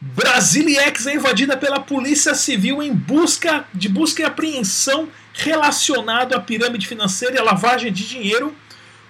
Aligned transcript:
Brasiliex 0.00 1.06
é 1.06 1.14
invadida 1.14 1.56
pela 1.56 1.80
Polícia 1.80 2.34
Civil 2.34 2.82
em 2.82 2.92
busca 2.92 3.64
de 3.74 3.88
busca 3.88 4.22
e 4.22 4.24
apreensão 4.24 5.08
relacionado 5.32 6.34
à 6.34 6.40
pirâmide 6.40 6.86
financeira 6.86 7.34
e 7.34 7.38
à 7.38 7.42
lavagem 7.42 7.92
de 7.92 8.06
dinheiro. 8.06 8.54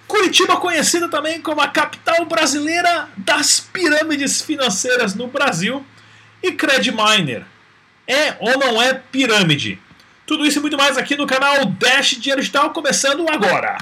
Curitiba 0.07 0.57
conhecida 0.57 1.07
também 1.07 1.39
como 1.41 1.61
a 1.61 1.67
capital 1.67 2.25
brasileira 2.25 3.07
das 3.15 3.59
pirâmides 3.59 4.41
financeiras 4.41 5.13
no 5.13 5.27
Brasil. 5.27 5.85
E 6.41 6.53
Credminer 6.53 7.45
é 8.07 8.35
ou 8.39 8.57
não 8.57 8.81
é 8.81 8.93
pirâmide? 8.93 9.79
Tudo 10.25 10.45
isso 10.45 10.57
e 10.57 10.61
muito 10.61 10.77
mais 10.77 10.97
aqui 10.97 11.15
no 11.15 11.27
canal 11.27 11.65
Dash 11.65 12.11
Dinheiro 12.11 12.41
Digital, 12.41 12.71
começando 12.71 13.27
agora. 13.29 13.77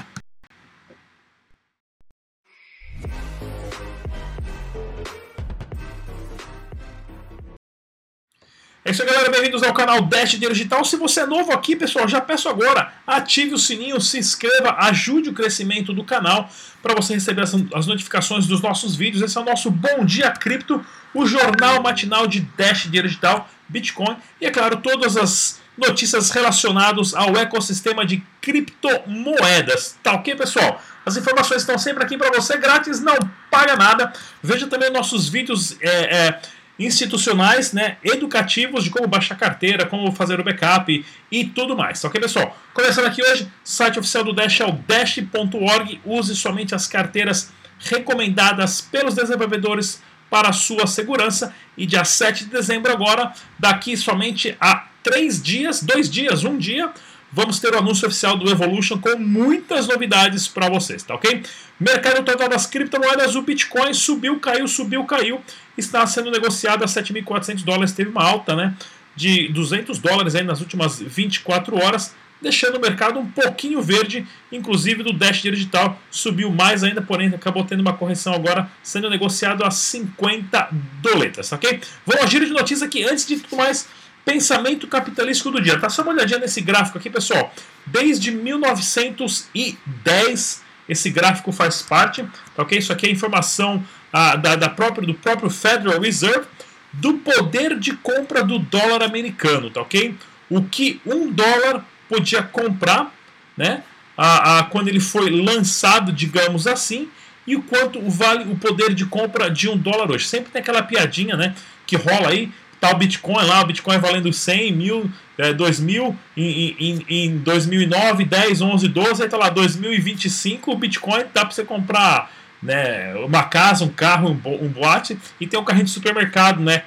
É 8.84 8.92
isso 8.92 9.02
aí, 9.02 9.08
galera. 9.08 9.28
Bem-vindos 9.28 9.62
ao 9.64 9.74
canal 9.74 10.00
Dash 10.02 10.30
Dinheiro 10.30 10.54
Digital. 10.54 10.84
Se 10.84 10.96
você 10.96 11.20
é 11.20 11.26
novo 11.26 11.52
aqui, 11.52 11.74
pessoal, 11.74 12.06
já 12.06 12.20
peço 12.20 12.48
agora, 12.48 12.92
ative 13.04 13.52
o 13.52 13.58
sininho, 13.58 14.00
se 14.00 14.18
inscreva, 14.18 14.76
ajude 14.78 15.30
o 15.30 15.32
crescimento 15.32 15.92
do 15.92 16.04
canal 16.04 16.48
para 16.80 16.94
você 16.94 17.14
receber 17.14 17.42
as, 17.42 17.86
notificações 17.86 18.46
dos 18.46 18.60
nossos 18.62 18.94
vídeos. 18.94 19.20
Esse 19.20 19.36
é 19.36 19.40
o 19.40 19.44
nosso 19.44 19.68
Bom 19.68 20.04
Dia 20.04 20.30
Cripto, 20.30 20.84
o 21.12 21.26
jornal 21.26 21.82
matinal 21.82 22.28
de 22.28 22.40
Dash 22.56 22.84
Dinheiro 22.84 23.08
Digital, 23.08 23.48
Bitcoin 23.68 24.16
e, 24.40 24.46
é 24.46 24.50
claro, 24.50 24.76
todas 24.76 25.16
as 25.16 25.60
notícias 25.76 26.30
relacionadas 26.30 27.14
ao 27.14 27.36
ecossistema 27.36 28.06
de 28.06 28.22
criptomoedas. 28.40 29.96
Tá 30.02 30.12
ok, 30.12 30.36
pessoal? 30.36 30.80
As 31.04 31.16
informações 31.16 31.62
estão 31.62 31.78
sempre 31.78 32.04
aqui 32.04 32.16
para 32.16 32.30
você, 32.30 32.56
grátis, 32.56 33.00
não 33.00 33.16
paga 33.50 33.76
nada. 33.76 34.12
Veja 34.42 34.66
também 34.66 34.90
nossos 34.90 35.28
vídeos. 35.28 35.76
É, 35.80 36.16
é, 36.16 36.40
institucionais, 36.78 37.72
né, 37.72 37.96
educativos 38.04 38.84
de 38.84 38.90
como 38.90 39.08
baixar 39.08 39.36
carteira, 39.36 39.84
como 39.84 40.12
fazer 40.12 40.38
o 40.38 40.44
backup 40.44 41.04
e 41.30 41.44
tudo 41.44 41.76
mais. 41.76 42.02
Ok, 42.04 42.20
pessoal? 42.20 42.56
Começando 42.72 43.06
aqui 43.06 43.22
hoje, 43.22 43.50
site 43.64 43.98
oficial 43.98 44.22
do 44.22 44.32
Dash 44.32 44.60
é 44.60 44.66
o 44.66 44.72
dash.org. 44.72 46.00
Use 46.04 46.36
somente 46.36 46.74
as 46.74 46.86
carteiras 46.86 47.50
recomendadas 47.80 48.80
pelos 48.80 49.14
desenvolvedores 49.14 50.02
para 50.30 50.52
sua 50.52 50.86
segurança. 50.86 51.54
E 51.76 51.86
dia 51.86 52.04
7 52.04 52.44
de 52.44 52.50
dezembro 52.50 52.92
agora, 52.92 53.32
daqui 53.58 53.96
somente 53.96 54.56
a 54.60 54.86
três 55.02 55.42
dias, 55.42 55.82
dois 55.82 56.10
dias, 56.10 56.44
um 56.44 56.58
dia, 56.58 56.92
vamos 57.32 57.58
ter 57.58 57.74
o 57.74 57.78
anúncio 57.78 58.06
oficial 58.06 58.36
do 58.36 58.50
Evolution 58.50 58.98
com 58.98 59.16
muitas 59.16 59.86
novidades 59.86 60.48
para 60.48 60.68
vocês, 60.68 61.02
tá 61.02 61.14
ok? 61.14 61.42
Mercado 61.78 62.24
total 62.24 62.48
das 62.48 62.66
criptomoedas, 62.66 63.36
o 63.36 63.42
Bitcoin 63.42 63.92
subiu, 63.94 64.38
caiu, 64.40 64.66
subiu, 64.66 65.04
caiu, 65.04 65.40
está 65.76 66.06
sendo 66.06 66.30
negociado 66.30 66.82
a 66.82 66.86
7.400 66.86 67.64
dólares, 67.64 67.92
teve 67.92 68.10
uma 68.10 68.24
alta, 68.24 68.56
né, 68.56 68.74
de 69.14 69.48
200 69.48 69.98
dólares 69.98 70.34
aí 70.34 70.44
nas 70.44 70.60
últimas 70.60 71.00
24 71.00 71.76
horas, 71.76 72.14
deixando 72.40 72.76
o 72.76 72.80
mercado 72.80 73.18
um 73.18 73.26
pouquinho 73.26 73.82
verde, 73.82 74.26
inclusive 74.50 75.02
do 75.02 75.12
Dash 75.12 75.42
Digital 75.42 76.00
subiu 76.10 76.50
mais 76.50 76.84
ainda, 76.84 77.02
porém 77.02 77.28
acabou 77.28 77.64
tendo 77.64 77.80
uma 77.80 77.92
correção 77.92 78.32
agora, 78.32 78.70
sendo 78.82 79.10
negociado 79.10 79.64
a 79.64 79.70
50 79.70 80.68
doletas, 81.02 81.50
ok? 81.52 81.80
Vamos 82.06 82.22
ao 82.22 82.28
giro 82.28 82.46
de 82.46 82.52
notícias 82.52 82.82
aqui, 82.82 83.04
antes 83.04 83.26
de 83.26 83.38
tudo 83.40 83.56
mais, 83.56 83.88
pensamento 84.28 84.86
capitalístico 84.86 85.50
do 85.50 85.58
dia. 85.58 85.80
Tá 85.80 85.88
só 85.88 86.02
uma 86.02 86.12
olhadinha 86.12 86.38
nesse 86.38 86.60
gráfico 86.60 86.98
aqui, 86.98 87.08
pessoal. 87.08 87.50
Desde 87.86 88.30
1910 88.30 90.62
esse 90.86 91.10
gráfico 91.10 91.50
faz 91.50 91.80
parte, 91.80 92.22
tá 92.54 92.62
ok? 92.62 92.78
Isso 92.78 92.92
aqui 92.92 93.06
é 93.06 93.10
informação 93.10 93.82
ah, 94.12 94.36
da, 94.36 94.54
da 94.54 94.68
própria, 94.68 95.06
do 95.06 95.14
próprio 95.14 95.48
Federal 95.48 95.98
Reserve 95.98 96.46
do 96.92 97.14
poder 97.14 97.78
de 97.78 97.96
compra 97.96 98.44
do 98.44 98.58
dólar 98.58 99.02
americano, 99.02 99.70
tá 99.70 99.80
ok? 99.80 100.14
O 100.50 100.62
que 100.62 101.00
um 101.06 101.30
dólar 101.30 101.82
podia 102.06 102.42
comprar, 102.42 103.10
né? 103.56 103.82
Ah, 104.16 104.58
ah, 104.58 104.64
quando 104.64 104.88
ele 104.88 105.00
foi 105.00 105.30
lançado, 105.30 106.12
digamos 106.12 106.66
assim, 106.66 107.08
e 107.46 107.56
o 107.56 107.62
quanto 107.62 107.98
vale 108.10 108.44
o 108.50 108.56
poder 108.56 108.92
de 108.92 109.06
compra 109.06 109.50
de 109.50 109.70
um 109.70 109.76
dólar 109.76 110.10
hoje. 110.10 110.26
Sempre 110.26 110.50
tem 110.50 110.60
aquela 110.60 110.82
piadinha, 110.82 111.36
né? 111.36 111.54
Que 111.86 111.96
rola 111.96 112.28
aí 112.28 112.52
O 112.80 112.94
Bitcoin 112.94 113.44
lá, 113.44 113.62
o 113.62 113.66
Bitcoin 113.66 113.98
valendo 113.98 114.32
100 114.32 114.72
mil, 114.72 115.10
é, 115.36 115.52
2 115.52 115.80
mil 115.80 116.16
em, 116.36 116.76
em, 116.78 117.04
em 117.08 117.38
2009, 117.38 118.24
10, 118.24 118.60
11, 118.60 118.88
12, 118.88 119.22
aí 119.22 119.28
tá 119.28 119.36
lá 119.36 119.48
2025, 119.48 120.72
o 120.72 120.76
Bitcoin 120.76 121.24
dá 121.34 121.44
para 121.44 121.50
você 121.50 121.64
comprar 121.64 122.30
né, 122.62 123.14
uma 123.16 123.44
casa, 123.44 123.84
um 123.84 123.88
carro, 123.88 124.28
um, 124.30 124.64
um 124.64 124.68
boate 124.68 125.18
e 125.40 125.46
tem 125.46 125.58
um 125.58 125.64
carrinho 125.64 125.86
de 125.86 125.90
supermercado, 125.90 126.60
né? 126.60 126.82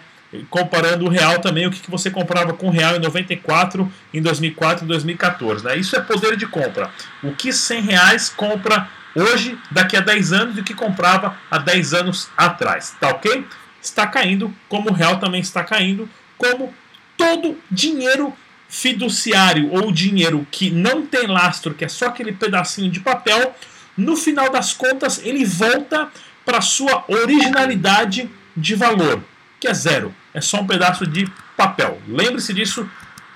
Comparando 0.50 1.06
o 1.06 1.10
real 1.10 1.40
também, 1.40 1.68
o 1.68 1.72
que, 1.72 1.82
que 1.82 1.92
você 1.92 2.10
comprava 2.10 2.54
com 2.54 2.70
real 2.70 2.96
em 2.96 3.00
94, 3.00 3.92
em 4.14 4.22
2004 4.22 4.86
e 4.86 4.88
2014. 4.88 5.66
Né? 5.66 5.76
Isso 5.76 5.94
é 5.94 6.00
poder 6.00 6.38
de 6.38 6.48
compra. 6.48 6.90
O 7.22 7.34
que 7.34 7.52
100 7.52 7.82
reais 7.82 8.30
compra 8.30 8.88
hoje, 9.14 9.58
daqui 9.70 9.98
a 9.98 10.00
10 10.00 10.32
anos, 10.32 10.56
do 10.56 10.64
que 10.64 10.74
comprava 10.74 11.36
há 11.50 11.58
10 11.58 11.94
anos 11.94 12.30
atrás. 12.38 12.96
Tá 12.98 13.10
ok? 13.10 13.46
Está 13.82 14.08
caindo, 14.08 14.54
como 14.70 14.90
o 14.90 14.94
real 14.94 15.20
também 15.20 15.42
está 15.42 15.64
caindo, 15.64 16.10
como 16.38 16.74
todo 17.18 17.58
dinheiro 17.70 18.34
fiduciário 18.68 19.70
ou 19.72 19.92
dinheiro 19.92 20.48
que 20.50 20.70
não 20.70 21.06
tem 21.06 21.28
lastro, 21.28 21.74
que 21.74 21.84
é 21.84 21.90
só 21.90 22.08
aquele 22.08 22.32
pedacinho 22.32 22.90
de 22.90 23.00
papel, 23.00 23.54
no 23.98 24.16
final 24.16 24.50
das 24.50 24.74
contas 24.74 25.20
ele 25.24 25.46
volta 25.46 26.10
para 26.46 26.62
sua 26.62 27.04
originalidade 27.08 28.30
de 28.56 28.76
valor, 28.76 29.24
que 29.60 29.68
é 29.68 29.74
zero, 29.74 30.14
é 30.34 30.42
só 30.42 30.62
um 30.62 30.68
pedaço 30.68 31.06
de 31.06 31.30
papel. 31.58 32.02
Lembre-se 32.08 32.54
disso, 32.54 32.90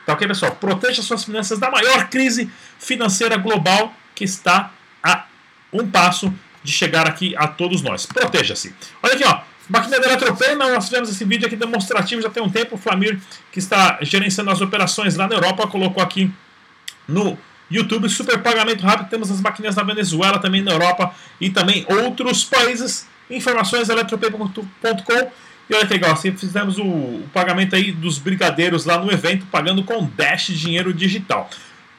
tá 0.06 0.14
ok, 0.14 0.28
pessoal? 0.28 0.54
Proteja 0.56 1.02
suas 1.02 1.24
finanças 1.24 1.60
da 1.60 1.70
maior 1.70 2.10
crise 2.10 2.50
financeira 2.80 3.38
global 3.38 3.94
que 4.16 4.24
está 4.24 4.72
a 5.04 5.26
um 5.72 5.86
passo 5.90 6.34
de 6.64 6.72
chegar 6.72 7.08
aqui 7.08 7.36
a 7.38 7.48
todos 7.48 7.82
nós. 7.82 8.06
Proteja-se. 8.06 8.74
Olha 9.04 9.14
aqui, 9.14 9.24
ó. 9.26 9.42
Máquina 9.68 10.00
da 10.00 10.08
Eletropema, 10.08 10.70
nós 10.70 10.86
fizemos 10.86 11.10
esse 11.10 11.26
vídeo 11.26 11.48
aqui 11.48 11.56
demonstrativo 11.56 12.22
já 12.22 12.30
tem 12.30 12.42
um 12.42 12.50
tempo. 12.50 12.76
O 12.76 12.78
Flamir, 12.78 13.20
que 13.52 13.60
está 13.60 13.98
gerenciando 14.02 14.52
as 14.52 14.62
operações 14.62 15.16
lá 15.16 15.28
na 15.28 15.36
Europa, 15.36 15.68
colocou 15.68 16.04
aqui 16.04 16.32
no 17.08 17.38
YouTube. 17.70 18.08
Super 18.10 18.42
pagamento 18.42 18.86
rápido. 18.86 19.10
Temos 19.10 19.32
as 19.32 19.42
máquinas 19.42 19.76
na 19.76 19.84
Venezuela, 19.84 20.40
também 20.40 20.62
na 20.62 20.72
Europa 20.72 21.14
e 21.42 21.50
também 21.50 21.86
outros 21.90 22.44
países. 22.44 23.08
Informações 23.30 23.90
eletropema.com. 23.90 25.32
E 25.68 25.74
olha 25.74 25.88
que 25.88 25.94
legal, 25.94 26.12
assim, 26.12 26.32
fizemos 26.32 26.78
o, 26.78 26.84
o, 26.84 27.30
pagamento 27.34 27.76
aí 27.76 27.92
dos 27.92 28.20
brigadeiros 28.20 28.86
lá 28.86 29.00
no 29.00 29.12
evento, 29.12 29.48
pagando 29.48 29.84
com 29.84 30.06
Dash 30.16 30.48
Dinheiro 30.48 30.94
Digital. 30.94 31.50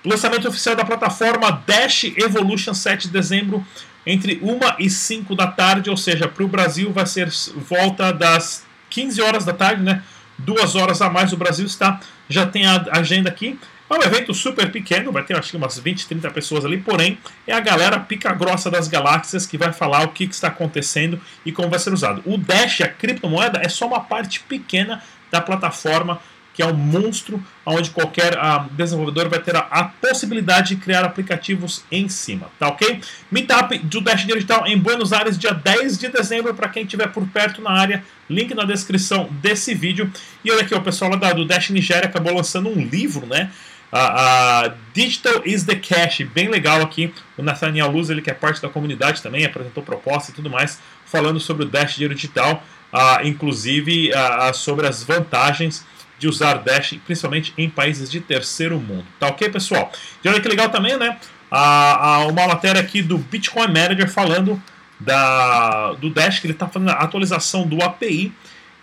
Lançamento 0.05 0.47
oficial 0.47 0.76
da 0.76 0.84
plataforma 0.84 1.50
Dash 1.66 2.05
Evolution 2.05 2.72
7 2.72 3.09
de 3.09 3.12
dezembro 3.12 3.66
entre 4.06 4.39
1 4.43 4.61
e 4.78 4.89
5 4.89 5.34
da 5.34 5.49
tarde, 5.49 5.91
ou 5.91 5.97
seja, 5.97 6.28
para 6.28 6.44
o 6.44 6.49
Brasil 6.49 6.93
vai 6.93 7.06
ser 7.06 7.28
volta 7.56 8.12
das 8.12 8.65
15 8.91 9.21
horas 9.21 9.44
da 9.44 9.53
tarde, 9.53 9.83
né? 9.83 10.03
Duas 10.39 10.77
horas 10.77 11.03
a 11.03 11.11
mais 11.11 11.33
o 11.33 11.37
Brasil 11.37 11.67
está. 11.67 11.99
Já 12.28 12.47
tem 12.47 12.67
a 12.67 12.87
agenda 12.93 13.28
aqui. 13.28 13.59
É 13.89 13.94
um 13.94 14.03
evento 14.03 14.34
super 14.34 14.71
pequeno, 14.72 15.12
vai 15.12 15.22
ter 15.22 15.37
acho 15.37 15.50
que 15.50 15.56
umas 15.56 15.78
20, 15.78 16.09
30 16.09 16.31
pessoas 16.33 16.65
ali, 16.65 16.78
porém 16.78 17.19
é 17.47 17.53
a 17.53 17.61
galera 17.61 18.00
pica 18.00 18.33
grossa 18.33 18.69
das 18.69 18.89
galáxias 18.89 19.47
que 19.47 19.56
vai 19.56 19.72
falar 19.72 20.03
o 20.03 20.09
que, 20.09 20.27
que 20.27 20.34
está 20.34 20.49
acontecendo 20.49 21.21
e 21.44 21.53
como 21.53 21.69
vai 21.69 21.78
ser 21.78 21.93
usado. 21.93 22.21
O 22.25 22.37
Dash, 22.37 22.81
a 22.81 22.88
criptomoeda, 22.88 23.61
é 23.62 23.69
só 23.69 23.87
uma 23.87 24.00
parte 24.00 24.41
pequena 24.41 25.00
da 25.31 25.41
plataforma 25.41 26.21
que 26.56 26.62
é 26.62 26.67
um 26.67 26.72
monstro 26.72 27.41
onde 27.67 27.91
qualquer 27.91 28.33
uh, 28.33 28.65
desenvolvedor 28.72 29.28
vai 29.28 29.39
ter 29.39 29.55
a, 29.55 29.61
a, 29.61 29.84
possibilidade 29.84 30.75
de 30.75 30.77
criar 30.77 31.05
aplicativos 31.05 31.84
em 31.93 32.09
cima, 32.09 32.50
tá 32.59 32.69
ok? 32.69 32.99
Meetup 33.31 33.78
do 33.81 34.00
Dash 34.00 34.25
Digital 34.25 34.67
em 34.67 34.78
Buenos 34.78 35.12
Aires, 35.12 35.39
dia 35.39 35.53
10 35.53 35.99
de 35.99 36.09
dezembro, 36.09 36.55
para 36.55 36.71
quem 36.71 36.84
estiver 36.84 37.09
por 37.09 37.28
perto 37.28 37.61
na 37.61 37.72
área, 37.72 38.03
link 38.28 38.55
na 38.55 38.65
descrição 38.65 39.29
desse 39.43 39.75
vídeo. 39.75 40.11
E 40.43 40.50
olha 40.50 40.62
aqui, 40.62 40.75
o 40.75 40.81
pessoal 40.81 41.11
lá 41.11 41.35
do 41.35 41.44
Dash 41.44 41.69
Nigéria 41.69 42.08
acabou 42.08 42.35
lançando 42.35 42.70
um 42.70 42.82
livro, 42.82 43.26
né? 43.26 43.50
Uh, 43.93 44.70
uh, 44.70 44.75
Digital 44.94 45.43
is 45.44 45.64
the 45.64 45.76
Cash, 45.76 46.23
bem 46.32 46.49
legal 46.49 46.81
aqui. 46.81 47.12
O 47.37 47.43
Nathaniel 47.43 47.91
Luz, 47.91 48.09
ele 48.09 48.23
que 48.23 48.31
é 48.31 48.35
parte 48.35 48.62
da 48.62 48.69
comunidade 48.70 49.23
também, 49.23 49.44
apresentou 49.44 49.82
proposta 49.82 50.31
e 50.31 50.35
tudo 50.35 50.49
mais, 50.49 50.81
falando 51.05 51.38
sobre 51.38 51.64
o 51.64 51.69
Dash 51.69 51.97
Digital, 51.97 52.64
uh, 52.94 53.26
inclusive 53.26 54.11
sobre 54.55 54.87
as 54.87 55.02
vantagens 55.05 55.85
de 56.18 56.28
usar 56.28 56.54
Dash, 56.58 56.94
principalmente 57.04 57.52
em 57.56 57.68
países 57.68 58.10
de 58.10 58.20
terceiro 58.20 58.78
mundo. 58.78 59.04
Tá 59.20 59.28
ok, 59.28 59.48
pessoal? 59.50 59.92
E 60.24 60.28
olha 60.28 60.40
que 60.40 60.48
legal 60.48 60.68
também, 60.68 60.96
né? 60.96 61.18
A, 61.50 62.14
a, 62.14 62.26
uma 62.26 62.46
matéria 62.48 62.80
aqui 62.80 63.02
do 63.02 63.18
Bitcoin 63.18 63.68
Manager 63.68 64.10
falando 64.10 64.60
da, 64.98 65.92
do 65.92 66.10
Dash, 66.10 66.40
que 66.40 66.46
ele 66.46 66.54
está 66.54 66.66
fazendo 66.66 66.90
a 66.90 66.94
atualização 66.94 67.66
do 67.66 67.82
API 67.82 68.32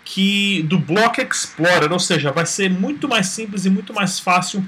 que 0.04 0.62
do 0.64 0.78
Block 0.78 1.20
Explorer, 1.20 1.90
ou 1.90 1.98
seja, 1.98 2.30
vai 2.30 2.44
ser 2.44 2.70
muito 2.70 3.08
mais 3.08 3.28
simples 3.28 3.64
e 3.64 3.70
muito 3.70 3.94
mais 3.94 4.20
fácil 4.20 4.64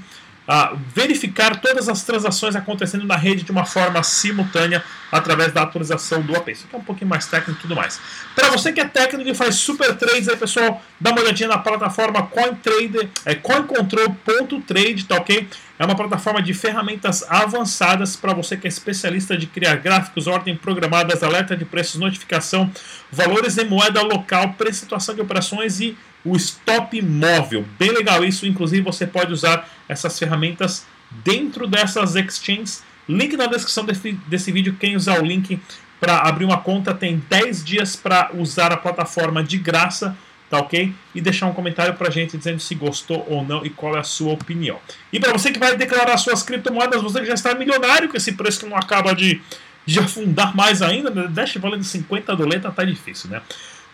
uh, 0.47 0.77
verificar 0.93 1.59
todas 1.59 1.89
as 1.89 2.03
transações 2.03 2.55
acontecendo 2.55 3.05
na 3.05 3.15
rede 3.15 3.43
de 3.43 3.51
uma 3.51 3.65
forma 3.65 4.01
simultânea 4.01 4.83
através 5.11 5.51
da 5.51 5.63
atualização 5.63 6.21
do 6.21 6.35
AP. 6.35 6.49
Isso 6.49 6.65
aqui 6.65 6.75
é 6.75 6.79
um 6.79 6.83
pouquinho 6.83 7.09
mais 7.09 7.27
técnico 7.27 7.59
e 7.59 7.61
tudo 7.61 7.75
mais. 7.75 7.99
Para 8.35 8.49
você 8.49 8.71
que 8.71 8.79
é 8.79 8.85
técnico 8.85 9.29
e 9.29 9.35
faz 9.35 9.55
super 9.55 9.95
trades, 9.95 10.27
aí 10.29 10.37
pessoal, 10.37 10.81
dá 10.99 11.11
uma 11.11 11.21
olhadinha 11.21 11.49
na 11.49 11.57
plataforma 11.57 12.23
CoinTrader, 12.23 13.09
é 13.25 13.35
coincontrol.trade, 13.35 15.05
tá 15.05 15.15
ok? 15.15 15.47
É 15.79 15.85
uma 15.85 15.95
plataforma 15.95 16.41
de 16.41 16.53
ferramentas 16.53 17.23
avançadas 17.29 18.15
para 18.15 18.33
você 18.33 18.57
que 18.57 18.65
é 18.65 18.69
especialista 18.69 19.37
de 19.37 19.45
criar 19.45 19.75
gráficos, 19.75 20.25
ordem 20.25 20.55
programadas, 20.55 21.21
alerta 21.21 21.55
de 21.55 21.65
preços, 21.65 21.99
notificação, 21.99 22.71
valores 23.11 23.57
em 23.57 23.65
moeda 23.65 24.01
local, 24.01 24.53
pré-situação 24.57 25.13
de 25.13 25.21
operações 25.21 25.79
e 25.79 25.95
o 26.23 26.35
stop 26.35 27.01
móvel. 27.01 27.65
Bem 27.77 27.91
legal 27.91 28.23
isso, 28.23 28.45
inclusive 28.45 28.81
você 28.81 29.05
pode 29.07 29.31
usar 29.31 29.69
essas 29.87 30.17
ferramentas 30.17 30.85
dentro 31.23 31.67
dessas 31.67 32.15
exchanges. 32.15 32.83
Link 33.07 33.37
na 33.37 33.47
descrição 33.47 33.85
desse, 33.85 34.11
desse 34.27 34.51
vídeo. 34.51 34.75
Quem 34.79 34.95
usar 34.95 35.21
o 35.21 35.25
link 35.25 35.59
para 35.99 36.19
abrir 36.19 36.45
uma 36.45 36.57
conta 36.57 36.93
tem 36.93 37.23
10 37.29 37.63
dias 37.63 37.95
para 37.95 38.31
usar 38.33 38.71
a 38.71 38.77
plataforma 38.77 39.43
de 39.43 39.57
graça 39.57 40.15
tá 40.49 40.59
ok? 40.59 40.93
E 41.13 41.21
deixar 41.21 41.47
um 41.47 41.53
comentário 41.53 41.93
pra 41.95 42.09
gente 42.09 42.37
dizendo 42.37 42.59
se 42.59 42.73
gostou 42.75 43.25
ou 43.29 43.43
não 43.43 43.65
e 43.65 43.69
qual 43.69 43.95
é 43.95 43.99
a 43.99 44.03
sua 44.03 44.33
opinião. 44.33 44.79
E 45.11 45.19
para 45.19 45.33
você 45.33 45.51
que 45.51 45.59
vai 45.59 45.75
declarar 45.75 46.17
suas 46.17 46.41
criptomoedas, 46.43 47.01
você 47.01 47.19
que 47.19 47.25
já 47.25 47.33
está 47.33 47.53
milionário 47.53 48.09
com 48.09 48.17
esse 48.17 48.31
preço 48.31 48.61
que 48.61 48.65
não 48.65 48.77
acaba 48.77 49.13
de, 49.13 49.41
de 49.85 49.99
afundar 49.99 50.55
mais 50.55 50.81
ainda? 50.81 51.11
Dash 51.27 51.55
valendo 51.57 51.83
50 51.83 52.35
doleta 52.35 52.71
tá 52.71 52.83
difícil, 52.83 53.29
né? 53.29 53.41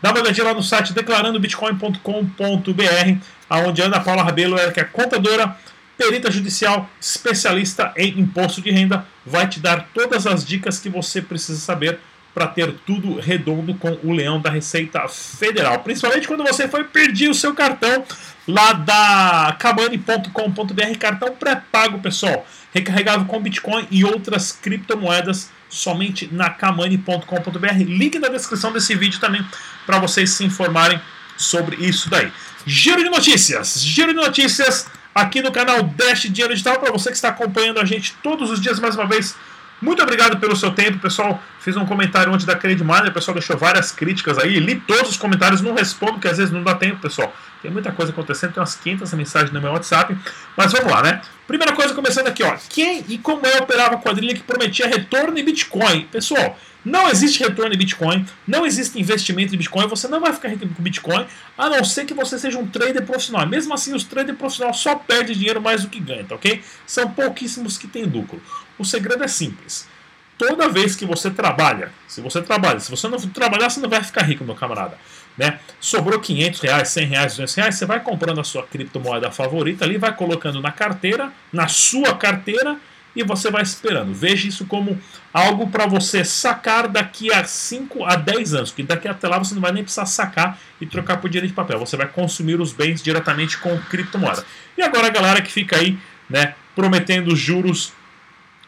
Dá 0.04 0.12
uma 0.12 0.20
olhadinha 0.20 0.48
lá 0.48 0.54
no 0.54 0.62
site 0.62 0.92
declarandobitcoin.com.br, 0.92 3.26
aonde 3.50 3.82
Ana 3.82 4.02
Paula 4.02 4.22
Rabelo, 4.22 4.58
que 4.74 4.82
é 4.82 4.84
contadora, 4.84 5.56
perita 5.98 6.30
judicial, 6.30 6.90
especialista 7.00 7.94
em 7.96 8.20
imposto 8.20 8.62
de 8.62 8.70
renda, 8.70 9.06
vai 9.26 9.48
te 9.48 9.62
dar 9.62 9.88
todas 9.94 10.28
as 10.28 10.44
dicas 10.44 10.78
que 10.78 10.90
você 10.90 11.22
precisa 11.22 11.58
saber 11.58 12.00
para 12.34 12.48
ter 12.48 12.74
tudo 12.86 13.18
redondo 13.18 13.76
com 13.76 13.98
o 14.04 14.12
leão 14.12 14.42
da 14.42 14.50
Receita 14.50 15.08
Federal. 15.08 15.80
Principalmente 15.80 16.28
quando 16.28 16.44
você 16.44 16.68
foi 16.68 16.84
perder 16.84 17.30
o 17.30 17.34
seu 17.34 17.54
cartão 17.54 18.04
lá 18.46 18.74
da 18.74 19.56
Kamani.com.br, 19.58 20.98
cartão 21.00 21.34
pré-pago, 21.34 22.00
pessoal. 22.00 22.46
Recarregável 22.74 23.26
com 23.26 23.40
Bitcoin 23.40 23.88
e 23.90 24.04
outras 24.04 24.52
criptomoedas 24.52 25.50
somente 25.70 26.28
na 26.32 26.50
Kamani.com.br. 26.50 27.84
Link 27.88 28.20
na 28.20 28.28
descrição 28.28 28.74
desse 28.74 28.94
vídeo 28.96 29.22
também 29.22 29.46
para 29.86 30.00
vocês 30.00 30.32
se 30.32 30.44
informarem 30.44 31.00
sobre 31.38 31.76
isso 31.78 32.10
daí. 32.10 32.32
Giro 32.66 33.04
de 33.04 33.10
notícias. 33.10 33.82
Giro 33.82 34.10
de 34.10 34.20
notícias 34.20 34.88
aqui 35.14 35.42
no 35.42 35.52
canal 35.52 35.84
Dash 35.84 36.22
Dinheiro 36.24 36.54
Digital 36.54 36.80
para 36.80 36.92
você 36.92 37.10
que 37.10 37.16
está 37.16 37.30
acompanhando 37.30 37.80
a 37.80 37.86
gente 37.86 38.16
todos 38.24 38.50
os 38.50 38.60
dias 38.60 38.80
mais 38.80 38.96
uma 38.96 39.06
vez 39.06 39.36
muito 39.84 40.02
obrigado 40.02 40.38
pelo 40.38 40.56
seu 40.56 40.72
tempo, 40.72 40.98
pessoal. 40.98 41.44
Fiz 41.60 41.76
um 41.76 41.86
comentário 41.86 42.34
antes 42.34 42.46
da 42.46 42.56
Credit 42.56 42.82
Miner, 42.86 43.08
o 43.08 43.12
pessoal 43.12 43.36
deixou 43.36 43.58
várias 43.58 43.92
críticas 43.92 44.38
aí. 44.38 44.58
Li 44.58 44.76
todos 44.76 45.10
os 45.10 45.18
comentários, 45.18 45.60
não 45.60 45.74
respondo, 45.74 46.14
porque 46.14 46.30
às 46.30 46.38
vezes 46.38 46.54
não 46.54 46.64
dá 46.64 46.74
tempo, 46.74 47.02
pessoal. 47.02 47.36
Tem 47.62 47.70
muita 47.70 47.92
coisa 47.92 48.14
acontecendo, 48.14 48.54
tem 48.54 48.62
umas 48.62 48.76
500 48.76 49.14
mensagens 49.14 49.52
no 49.52 49.62
meu 49.62 49.74
WhatsApp. 49.74 50.18
Mas 50.56 50.72
vamos 50.72 50.90
lá, 50.90 51.04
né? 51.04 51.22
Primeira 51.46 51.74
coisa, 51.74 51.94
começando 51.94 52.28
aqui, 52.28 52.44
ó. 52.44 52.56
Quem 52.70 53.04
e 53.10 53.18
como 53.18 53.46
é 53.46 53.58
operava 53.58 53.96
a 53.96 53.98
quadrilha 53.98 54.34
que 54.34 54.44
prometia 54.44 54.88
retorno 54.88 55.38
em 55.38 55.44
Bitcoin? 55.44 56.08
Pessoal, 56.10 56.58
não 56.84 57.10
existe 57.10 57.40
retorno 57.44 57.74
em 57.74 57.78
Bitcoin, 57.78 58.26
não 58.48 58.66
existe 58.66 59.00
investimento 59.00 59.54
em 59.54 59.58
Bitcoin, 59.58 59.88
você 59.88 60.08
não 60.08 60.20
vai 60.20 60.34
ficar 60.34 60.50
rico 60.50 60.68
com 60.68 60.84
Bitcoin, 60.84 61.26
a 61.58 61.70
não 61.70 61.84
ser 61.84 62.06
que 62.06 62.14
você 62.14 62.38
seja 62.38 62.60
um 62.60 62.68
trader 62.68 63.06
profissional. 63.06 63.48
Mesmo 63.48 63.74
assim, 63.74 63.94
os 63.94 64.04
traders 64.04 64.38
profissionais 64.38 64.78
só 64.78 64.96
perdem 64.96 65.36
dinheiro 65.36 65.62
mais 65.62 65.84
do 65.84 65.90
que 65.90 66.00
ganham, 66.00 66.26
tá 66.26 66.36
ok? 66.36 66.62
São 66.86 67.10
pouquíssimos 67.10 67.78
que 67.78 67.88
têm 67.88 68.04
lucro. 68.04 68.42
O 68.78 68.84
segredo 68.84 69.24
é 69.24 69.28
simples. 69.28 69.88
Toda 70.38 70.68
vez 70.68 70.96
que 70.96 71.06
você 71.06 71.30
trabalha, 71.30 71.92
se 72.08 72.20
você 72.20 72.42
trabalha, 72.42 72.80
se 72.80 72.90
você 72.90 73.08
não 73.08 73.18
trabalhar, 73.20 73.70
você 73.70 73.80
não 73.80 73.90
vai 73.90 74.04
ficar 74.04 74.24
rico, 74.24 74.44
meu 74.44 74.56
camarada. 74.56 74.98
Né? 75.38 75.60
Sobrou 75.80 76.20
500 76.20 76.60
reais, 76.60 76.90
100 76.90 77.08
reais, 77.08 77.32
200 77.34 77.56
reais, 77.56 77.76
você 77.76 77.86
vai 77.86 78.00
comprando 78.00 78.42
a 78.42 78.44
sua 78.44 78.64
criptomoeda 78.64 79.32
favorita 79.32 79.86
ali, 79.86 79.98
vai 79.98 80.16
colocando 80.16 80.60
na 80.62 80.72
carteira, 80.72 81.32
na 81.52 81.68
sua 81.68 82.16
carteira, 82.16 82.78
e 83.16 83.24
você 83.24 83.52
vai 83.52 83.62
esperando. 83.62 84.14
Veja 84.14 84.48
isso 84.48 84.66
como 84.66 85.00
algo 85.34 85.68
para 85.70 85.86
você 85.86 86.24
sacar 86.24 86.88
daqui 86.88 87.32
a 87.32 87.44
5 87.44 88.04
a 88.06 88.16
10 88.16 88.54
anos, 88.54 88.70
porque 88.72 88.84
daqui 88.84 89.08
até 89.08 89.28
lá 89.28 89.38
você 89.38 89.54
não 89.54 89.62
vai 89.62 89.72
nem 89.72 89.84
precisar 89.84 90.06
sacar 90.06 90.60
e 90.80 90.86
trocar 90.86 91.18
por 91.18 91.30
dinheiro 91.30 91.48
de 91.48 91.54
papel. 91.54 91.80
Você 91.80 91.96
vai 91.96 92.08
consumir 92.08 92.60
os 92.60 92.72
bens 92.72 93.02
diretamente 93.02 93.58
com 93.58 93.78
criptomoeda. 93.90 94.44
E 94.78 94.82
agora 94.82 95.08
a 95.08 95.12
galera 95.12 95.42
que 95.42 95.52
fica 95.52 95.78
aí, 95.78 95.98
né, 96.30 96.56
prometendo 96.76 97.36
juros 97.36 97.94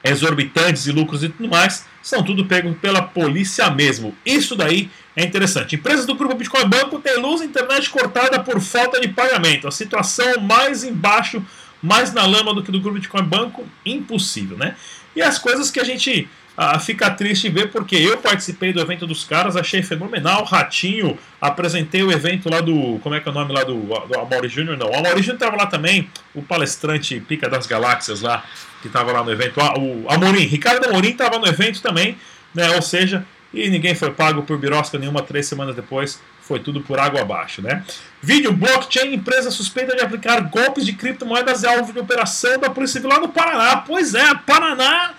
exorbitantes 0.04 0.86
e 0.86 0.92
lucros 0.92 1.24
e 1.24 1.30
tudo 1.30 1.50
mais, 1.50 1.86
são 2.02 2.24
tudo 2.24 2.46
pegos 2.46 2.78
pela 2.78 3.02
polícia 3.02 3.70
mesmo. 3.72 4.16
Isso 4.24 4.56
daí 4.56 4.92
é 5.16 5.24
interessante. 5.24 5.76
Empresas 5.76 6.06
do 6.06 6.14
grupo 6.14 6.36
Bitcoin 6.36 6.68
Banco 6.68 7.00
têm 7.00 7.20
luz 7.20 7.42
e 7.42 7.46
internet 7.46 7.90
cortada 7.90 8.40
por 8.40 8.62
falta 8.62 9.02
de 9.02 9.08
pagamento. 9.08 9.68
A 9.68 9.72
situação 9.72 10.40
mais 10.42 10.84
embaixo 10.84 11.44
mais 11.86 12.14
na 12.14 12.26
lama 12.26 12.54
do 12.54 12.64
que 12.64 12.72
do 12.72 12.80
grupo 12.80 12.96
Bitcoin 12.96 13.24
Banco, 13.24 13.66
impossível, 13.86 14.58
né? 14.58 14.76
E 15.16 15.22
as 15.22 15.38
coisas 15.38 15.72
que 15.72 15.80
a 15.80 15.84
gente 15.84 16.28
ah, 16.58 16.80
fica 16.80 17.10
triste 17.12 17.50
ver, 17.50 17.70
porque 17.70 17.96
eu 17.96 18.18
participei 18.18 18.72
do 18.72 18.80
evento 18.80 19.06
dos 19.06 19.24
caras, 19.24 19.56
achei 19.56 19.84
fenomenal, 19.84 20.44
Ratinho, 20.46 21.18
apresentei 21.40 22.02
o 22.02 22.12
evento 22.12 22.50
lá 22.50 22.62
do, 22.62 22.98
como 23.04 23.14
é 23.14 23.20
que 23.20 23.28
é 23.28 23.32
o 23.32 23.36
nome 23.36 23.54
lá 23.54 23.64
do, 23.64 23.76
do 23.76 24.20
Amaury 24.20 24.48
Júnior, 24.48 24.78
não, 24.78 24.88
o 24.88 24.96
Amaury 24.96 25.22
Júnior 25.22 25.36
estava 25.36 25.58
lá 25.58 25.68
também, 25.68 26.10
o 26.34 26.42
palestrante 26.42 27.20
Pica 27.20 27.50
das 27.50 27.68
Galáxias 27.68 28.22
lá, 28.22 28.44
que 28.82 28.88
estava 28.88 29.12
lá 29.12 29.24
no 29.24 29.32
evento, 29.32 29.60
ah, 29.60 29.78
o 29.78 30.06
Amorim, 30.10 30.46
Ricardo 30.46 30.86
Amorim 30.86 31.10
estava 31.10 31.38
no 31.38 31.48
evento 31.48 31.82
também, 31.82 32.18
né, 32.54 32.72
ou 32.72 32.82
seja, 32.82 33.26
e 33.54 33.70
ninguém 33.70 33.94
foi 33.94 34.12
pago 34.12 34.44
por 34.44 34.58
birosca 34.58 34.98
nenhuma 34.98 35.22
três 35.22 35.48
semanas 35.48 35.76
depois, 35.76 36.22
foi 36.48 36.60
tudo 36.60 36.82
por 36.82 37.00
água 37.00 37.22
abaixo, 37.22 37.62
né? 37.62 37.84
Vídeo, 38.22 38.52
blockchain, 38.54 39.14
empresa 39.14 39.50
suspeita 39.50 39.96
de 39.96 40.02
aplicar 40.02 40.40
golpes 40.42 40.86
de 40.86 40.94
criptomoedas 40.94 41.64
é 41.64 41.76
alvo 41.76 41.92
de 41.92 42.00
operação 42.00 42.60
da 42.60 42.70
Polícia 42.70 43.00
Civil 43.00 43.10
lá 43.10 43.20
no 43.20 43.30
Paraná. 43.30 43.78
Pois 43.78 44.14
é, 44.14 44.34
Paraná, 44.46 45.14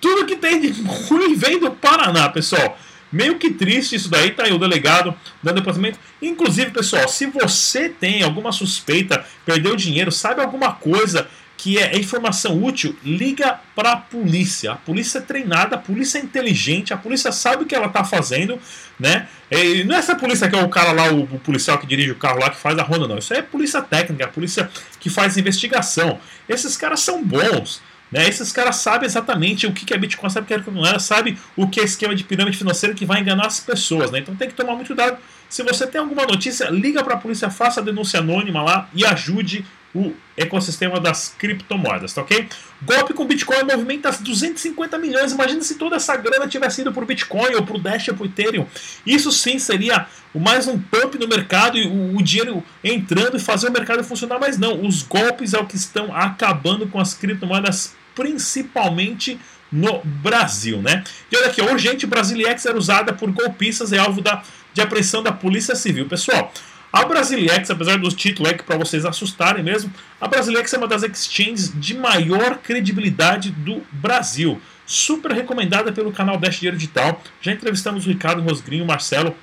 tudo 0.00 0.24
que 0.24 0.36
tem 0.36 0.60
de 0.60 0.70
ruim 1.08 1.34
vem 1.34 1.58
do 1.58 1.72
Paraná, 1.72 2.28
pessoal. 2.28 2.78
Meio 3.10 3.38
que 3.38 3.50
triste 3.50 3.96
isso 3.96 4.08
daí, 4.08 4.30
tá 4.30 4.44
aí 4.44 4.52
o 4.52 4.58
delegado 4.58 5.14
dando 5.42 5.56
depoimento. 5.56 5.98
Inclusive, 6.22 6.70
pessoal, 6.70 7.08
se 7.08 7.26
você 7.26 7.88
tem 7.88 8.22
alguma 8.22 8.52
suspeita, 8.52 9.24
perdeu 9.44 9.74
dinheiro, 9.74 10.12
sabe 10.12 10.40
alguma 10.40 10.72
coisa 10.72 11.26
que 11.58 11.76
é 11.76 11.98
informação 11.98 12.62
útil, 12.62 12.96
liga 13.04 13.58
para 13.74 13.92
a 13.92 13.96
polícia. 13.96 14.72
A 14.72 14.76
polícia 14.76 15.18
é 15.18 15.20
treinada, 15.20 15.74
a 15.74 15.78
polícia 15.78 16.18
é 16.18 16.22
inteligente, 16.22 16.94
a 16.94 16.96
polícia 16.96 17.32
sabe 17.32 17.64
o 17.64 17.66
que 17.66 17.74
ela 17.74 17.88
está 17.88 18.04
fazendo, 18.04 18.60
né? 18.98 19.26
E 19.50 19.82
não 19.82 19.96
é 19.96 19.98
essa 19.98 20.14
polícia 20.14 20.48
que 20.48 20.54
é 20.54 20.62
o 20.62 20.68
cara 20.68 20.92
lá, 20.92 21.12
o, 21.12 21.22
o, 21.22 21.38
policial 21.40 21.76
que 21.76 21.86
dirige 21.86 22.12
o 22.12 22.14
carro 22.14 22.38
lá 22.38 22.48
que 22.48 22.56
faz 22.56 22.78
a 22.78 22.82
ronda, 22.84 23.08
não. 23.08 23.18
Isso 23.18 23.34
é 23.34 23.42
polícia 23.42 23.82
técnica, 23.82 24.26
a 24.26 24.28
polícia 24.28 24.70
que 25.00 25.10
faz 25.10 25.36
investigação. 25.36 26.20
Esses 26.48 26.76
caras 26.76 27.00
são 27.00 27.24
bons. 27.24 27.82
Né? 28.10 28.28
Esses 28.28 28.52
caras 28.52 28.76
sabem 28.76 29.06
exatamente 29.06 29.66
o 29.66 29.72
que 29.72 29.92
é 29.92 29.98
Bitcoin, 29.98 30.30
sabe 30.30 30.44
o 30.44 30.46
que 30.46 30.54
é 30.54 30.72
não 30.72 30.86
era, 30.86 31.00
sabe 31.00 31.36
o 31.56 31.68
que 31.68 31.80
é 31.80 31.84
esquema 31.84 32.14
de 32.14 32.22
pirâmide 32.22 32.56
financeira 32.56 32.94
que 32.94 33.04
vai 33.04 33.20
enganar 33.20 33.46
as 33.46 33.58
pessoas. 33.58 34.12
Né? 34.12 34.20
Então 34.20 34.34
tem 34.36 34.48
que 34.48 34.54
tomar 34.54 34.74
muito 34.74 34.86
cuidado. 34.86 35.18
Se 35.48 35.62
você 35.64 35.86
tem 35.86 36.00
alguma 36.00 36.24
notícia, 36.24 36.70
liga 36.70 37.02
para 37.02 37.14
a 37.14 37.18
polícia, 37.18 37.50
faça 37.50 37.80
a 37.80 37.82
denúncia 37.82 38.20
anônima 38.20 38.62
lá 38.62 38.88
e 38.94 39.04
ajude 39.04 39.64
o 39.98 40.14
ecossistema 40.36 41.00
das 41.00 41.34
criptomoedas, 41.36 42.12
tá 42.12 42.22
ok? 42.22 42.48
Golpe 42.82 43.12
com 43.12 43.26
Bitcoin 43.26 43.64
movimenta 43.64 44.12
250 44.12 44.96
milhões. 44.96 45.32
Imagina 45.32 45.60
se 45.62 45.74
toda 45.74 45.96
essa 45.96 46.16
grana 46.16 46.46
tivesse 46.46 46.82
ido 46.82 46.92
para 46.92 47.02
o 47.02 47.06
Bitcoin 47.06 47.56
ou 47.56 47.64
para 47.64 47.76
o 47.76 47.80
Dash 47.80 48.08
ou 48.08 48.14
para 48.14 48.22
o 48.22 48.26
Ethereum. 48.26 48.66
Isso 49.04 49.32
sim 49.32 49.58
seria 49.58 50.06
mais 50.32 50.68
um 50.68 50.78
pump 50.78 51.18
no 51.18 51.26
mercado 51.26 51.76
e 51.76 51.86
o, 51.88 52.16
o, 52.16 52.22
dinheiro 52.22 52.62
entrando 52.84 53.36
e 53.36 53.40
fazer 53.40 53.68
o 53.68 53.72
mercado 53.72 54.04
funcionar, 54.04 54.38
mas 54.38 54.56
não. 54.56 54.86
Os 54.86 55.02
golpes 55.02 55.54
é 55.54 55.58
o 55.58 55.66
que 55.66 55.74
estão 55.74 56.14
acabando 56.14 56.86
com 56.86 57.00
as 57.00 57.14
criptomoedas, 57.14 57.96
principalmente 58.14 59.40
no 59.72 60.00
Brasil, 60.04 60.80
né? 60.80 61.02
E 61.30 61.36
olha 61.36 61.48
aqui, 61.48 61.60
urgente 61.60 62.06
Brasilex 62.06 62.64
era 62.64 62.78
usada 62.78 63.12
por 63.12 63.30
golpistas 63.32 63.90
e 63.90 63.96
é 63.96 63.98
alvo 63.98 64.22
da, 64.22 64.42
de 64.72 64.80
apreensão 64.80 65.22
da 65.22 65.32
Polícia 65.32 65.74
Civil. 65.74 66.06
Pessoal, 66.06 66.52
a 66.92 67.04
Brasilex, 67.04 67.70
apesar 67.70 67.98
dos 67.98 68.14
títulos 68.14 68.50
é 68.50 68.54
para 68.54 68.78
vocês 68.78 69.04
assustarem 69.04 69.62
mesmo, 69.62 69.92
a 70.20 70.26
Brasilex 70.26 70.72
é 70.72 70.78
uma 70.78 70.88
das 70.88 71.02
exchanges 71.02 71.70
de 71.74 71.94
maior 71.94 72.58
credibilidade 72.58 73.50
do 73.50 73.82
Brasil. 73.92 74.60
Super 74.86 75.32
recomendada 75.32 75.92
pelo 75.92 76.10
canal 76.10 76.38
Dash 76.38 76.56
Dinheiro 76.56 76.78
Digital. 76.78 77.22
Já 77.42 77.52
entrevistamos 77.52 78.06
o 78.06 78.08
Ricardo 78.08 78.40
Rosgrinho, 78.42 78.84
o 78.84 78.86
Marcelo. 78.86 79.36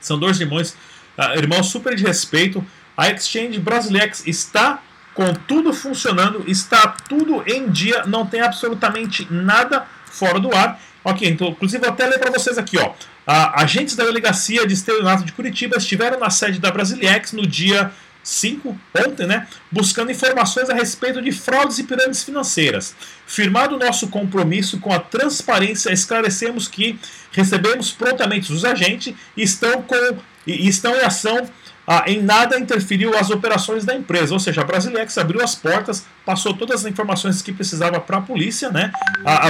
São 0.00 0.18
dois 0.18 0.40
irmãos, 0.40 0.76
uh, 1.16 1.38
irmãos 1.38 1.68
super 1.68 1.94
de 1.94 2.02
respeito. 2.02 2.64
A 2.96 3.08
exchange 3.10 3.60
Brasilex 3.60 4.26
está 4.26 4.82
com 5.14 5.32
tudo 5.34 5.72
funcionando, 5.72 6.42
está 6.48 6.88
tudo 6.88 7.44
em 7.46 7.70
dia, 7.70 8.04
não 8.06 8.26
tem 8.26 8.40
absolutamente 8.40 9.26
nada 9.30 9.86
fora 10.06 10.40
do 10.40 10.52
ar. 10.54 10.80
Ok, 11.04 11.28
então, 11.28 11.48
inclusive 11.48 11.82
vou 11.82 11.92
até 11.92 12.06
ler 12.06 12.18
para 12.18 12.30
vocês 12.30 12.56
aqui, 12.56 12.78
ó. 12.78 12.92
agentes 13.26 13.96
da 13.96 14.04
delegacia 14.04 14.66
de 14.66 14.74
estelionato 14.74 15.24
de 15.24 15.32
Curitiba 15.32 15.76
estiveram 15.76 16.18
na 16.18 16.30
sede 16.30 16.60
da 16.60 16.70
Brasilex 16.70 17.32
no 17.32 17.46
dia 17.46 17.90
5, 18.22 18.78
ontem, 19.06 19.26
né, 19.26 19.48
buscando 19.70 20.12
informações 20.12 20.70
a 20.70 20.74
respeito 20.74 21.20
de 21.20 21.32
fraudes 21.32 21.78
e 21.78 21.84
pirâmides 21.84 22.22
financeiras. 22.22 22.94
Firmado 23.26 23.78
nosso 23.78 24.08
compromisso 24.08 24.78
com 24.78 24.92
a 24.92 25.00
transparência, 25.00 25.92
esclarecemos 25.92 26.68
que 26.68 26.98
recebemos 27.32 27.90
prontamente 27.90 28.52
os 28.52 28.64
agentes 28.64 29.14
e 29.36 29.42
estão, 29.42 29.82
com, 29.82 30.18
e 30.46 30.68
estão 30.68 30.94
em 30.94 31.00
ação 31.00 31.48
ah, 31.94 32.04
em 32.06 32.22
nada 32.22 32.58
interferiu 32.58 33.14
as 33.18 33.28
operações 33.28 33.84
da 33.84 33.94
empresa. 33.94 34.32
Ou 34.32 34.40
seja, 34.40 34.62
a 34.62 34.64
Brasilex 34.64 35.18
abriu 35.18 35.44
as 35.44 35.54
portas, 35.54 36.06
passou 36.24 36.54
todas 36.54 36.80
as 36.80 36.90
informações 36.90 37.42
que 37.42 37.52
precisava 37.52 38.00
para 38.00 38.16
a 38.16 38.20
polícia, 38.22 38.70
né? 38.70 38.90